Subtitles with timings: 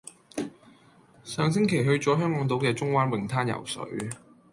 [1.23, 4.09] 上星期去咗香港島嘅中灣泳灘游水。